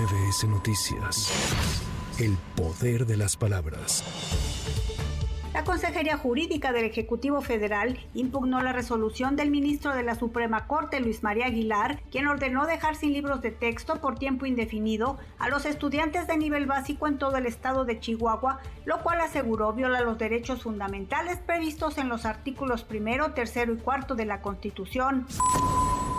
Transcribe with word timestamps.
MBS 0.00 0.44
Noticias. 0.48 1.30
El 2.18 2.38
poder 2.56 3.04
de 3.04 3.18
las 3.18 3.36
palabras. 3.36 4.02
La 5.52 5.64
Consejería 5.64 6.16
Jurídica 6.16 6.72
del 6.72 6.86
Ejecutivo 6.86 7.42
Federal 7.42 7.98
impugnó 8.14 8.62
la 8.62 8.72
resolución 8.72 9.36
del 9.36 9.50
ministro 9.50 9.94
de 9.94 10.02
la 10.02 10.14
Suprema 10.14 10.66
Corte, 10.66 11.00
Luis 11.00 11.22
María 11.22 11.46
Aguilar, 11.46 12.00
quien 12.10 12.28
ordenó 12.28 12.66
dejar 12.66 12.96
sin 12.96 13.12
libros 13.12 13.42
de 13.42 13.50
texto 13.50 14.00
por 14.00 14.18
tiempo 14.18 14.46
indefinido 14.46 15.18
a 15.38 15.50
los 15.50 15.66
estudiantes 15.66 16.26
de 16.26 16.38
nivel 16.38 16.64
básico 16.64 17.06
en 17.06 17.18
todo 17.18 17.36
el 17.36 17.44
estado 17.44 17.84
de 17.84 18.00
Chihuahua, 18.00 18.60
lo 18.86 19.02
cual 19.02 19.20
aseguró 19.20 19.74
viola 19.74 20.00
los 20.00 20.16
derechos 20.16 20.62
fundamentales 20.62 21.38
previstos 21.38 21.98
en 21.98 22.08
los 22.08 22.24
artículos 22.24 22.84
primero, 22.84 23.32
tercero 23.32 23.74
y 23.74 23.76
cuarto 23.76 24.14
de 24.14 24.24
la 24.24 24.40
Constitución. 24.40 25.26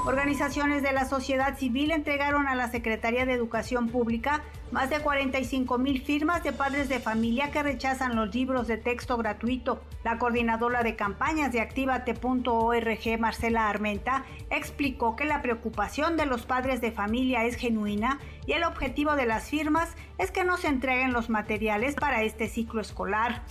Organizaciones 0.04 0.82
de 0.82 0.94
la 0.94 1.06
sociedad 1.06 1.60
civil 1.60 1.92
entregaron 1.92 2.48
a 2.48 2.56
la 2.56 2.72
Secretaría 2.72 3.28
de 3.28 3.34
Educación 3.34 3.88
Pública 3.88 4.42
más 4.72 4.90
de 4.90 5.00
45 5.00 5.78
mil 5.78 6.02
firmas 6.02 6.44
de 6.44 6.54
padres 6.54 6.90
de 6.90 7.00
familia 7.00 7.52
que 7.52 7.62
rechazan 7.62 8.16
los 8.16 8.34
libros 8.34 8.68
de 8.68 8.78
texto 8.78 9.16
gratuito. 9.18 9.80
La 10.04 10.18
coordinadora 10.18 10.82
de 10.82 10.96
campañas 10.96 11.52
de 11.52 11.62
Activate.org, 11.62 13.20
Marcela 13.20 13.70
Armenta, 13.70 14.26
explicó 14.50 15.16
que 15.16 15.26
la 15.26 15.44
preocupación 15.44 16.18
de 16.18 16.26
los 16.26 16.48
padres 16.48 16.82
de 16.82 16.92
familia 16.92 17.46
es 17.46 17.56
genuina 17.56 18.20
y 18.48 18.54
el 18.54 18.64
objetivo 18.64 19.16
de 19.16 19.28
las 19.28 19.52
firmas 19.52 19.96
es 20.18 20.32
que 20.32 20.44
no 20.44 20.58
se 20.58 20.68
entreguen 20.68 21.14
los 21.14 21.30
materiales 21.30 21.94
para 21.94 22.24
este 22.24 22.50
ciclo 22.50 22.82
escolar. 22.82 23.44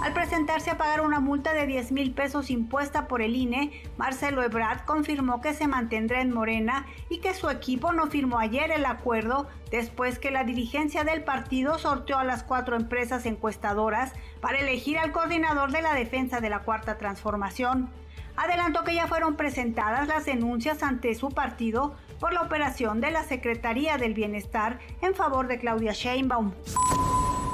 Al 0.00 0.12
presentarse 0.12 0.70
a 0.70 0.78
pagar 0.78 1.00
una 1.00 1.18
multa 1.18 1.52
de 1.52 1.66
10 1.66 1.90
mil 1.90 2.12
pesos 2.12 2.50
impuesta 2.50 3.08
por 3.08 3.20
el 3.20 3.34
INE, 3.34 3.82
Marcelo 3.96 4.44
Ebrard 4.44 4.84
confirmó 4.84 5.40
que 5.40 5.54
se 5.54 5.66
mantendrá 5.66 6.20
en 6.20 6.32
Morena 6.32 6.86
y 7.10 7.18
que 7.18 7.34
su 7.34 7.50
equipo 7.50 7.92
no 7.92 8.06
firmó 8.06 8.38
ayer 8.38 8.70
el 8.70 8.86
acuerdo 8.86 9.48
después 9.72 10.20
que 10.20 10.30
la 10.30 10.44
dirigencia 10.44 11.02
del 11.02 11.24
partido 11.24 11.78
sorteó 11.78 12.16
a 12.18 12.24
las 12.24 12.44
cuatro 12.44 12.76
empresas 12.76 13.26
encuestadoras 13.26 14.12
para 14.40 14.58
elegir 14.58 14.98
al 14.98 15.10
coordinador 15.10 15.72
de 15.72 15.82
la 15.82 15.94
defensa 15.94 16.40
de 16.40 16.50
la 16.50 16.60
Cuarta 16.60 16.96
Transformación. 16.96 17.90
Adelantó 18.36 18.84
que 18.84 18.94
ya 18.94 19.08
fueron 19.08 19.34
presentadas 19.34 20.06
las 20.06 20.24
denuncias 20.24 20.84
ante 20.84 21.12
su 21.16 21.30
partido 21.30 21.96
por 22.20 22.32
la 22.32 22.42
operación 22.42 23.00
de 23.00 23.10
la 23.10 23.24
Secretaría 23.24 23.98
del 23.98 24.14
Bienestar 24.14 24.78
en 25.02 25.16
favor 25.16 25.48
de 25.48 25.58
Claudia 25.58 25.92
Sheinbaum. 25.92 26.52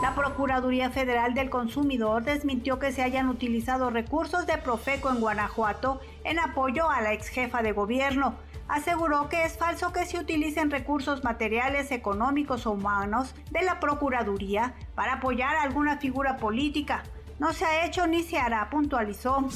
La 0.04 0.14
Procuraduría 0.14 0.90
Federal 0.90 1.32
del 1.32 1.48
Consumidor 1.48 2.24
desmintió 2.24 2.78
que 2.78 2.92
se 2.92 3.02
hayan 3.02 3.30
utilizado 3.30 3.88
recursos 3.88 4.46
de 4.46 4.58
Profeco 4.58 5.08
en 5.08 5.18
Guanajuato 5.18 5.98
en 6.24 6.38
apoyo 6.38 6.90
a 6.90 7.00
la 7.00 7.14
ex 7.14 7.28
jefa 7.28 7.62
de 7.62 7.72
gobierno. 7.72 8.34
Aseguró 8.68 9.30
que 9.30 9.46
es 9.46 9.56
falso 9.56 9.94
que 9.94 10.04
se 10.04 10.18
utilicen 10.18 10.70
recursos 10.70 11.24
materiales, 11.24 11.90
económicos 11.90 12.66
o 12.66 12.72
humanos 12.72 13.34
de 13.50 13.62
la 13.62 13.80
Procuraduría 13.80 14.74
para 14.94 15.14
apoyar 15.14 15.56
a 15.56 15.62
alguna 15.62 15.96
figura 15.96 16.36
política. 16.36 17.02
No 17.38 17.54
se 17.54 17.64
ha 17.64 17.86
hecho 17.86 18.06
ni 18.06 18.22
se 18.22 18.36
hará, 18.36 18.68
puntualizó. 18.68 19.48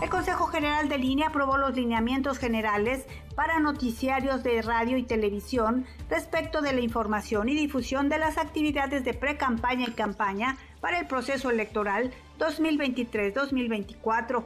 El 0.00 0.10
Consejo 0.10 0.46
General 0.46 0.88
de 0.88 0.96
Línea 0.96 1.26
aprobó 1.28 1.58
los 1.58 1.74
lineamientos 1.74 2.38
generales 2.38 3.04
para 3.34 3.58
noticiarios 3.58 4.44
de 4.44 4.62
radio 4.62 4.96
y 4.96 5.02
televisión 5.02 5.86
respecto 6.08 6.62
de 6.62 6.72
la 6.72 6.80
información 6.80 7.48
y 7.48 7.54
difusión 7.54 8.08
de 8.08 8.18
las 8.18 8.38
actividades 8.38 9.04
de 9.04 9.14
pre-campaña 9.14 9.86
y 9.88 9.92
campaña 9.92 10.56
para 10.80 11.00
el 11.00 11.08
proceso 11.08 11.50
electoral 11.50 12.12
2023-2024. 12.38 14.44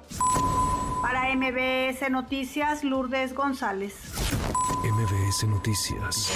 Para 1.03 1.35
MBS 1.35 2.11
Noticias, 2.11 2.83
Lourdes 2.83 3.35
González. 3.35 3.95
MBS 4.85 5.47
Noticias. 5.49 6.33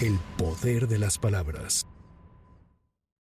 El 0.00 0.18
poder 0.36 0.88
de 0.88 0.98
las 0.98 1.18
palabras. 1.18 1.86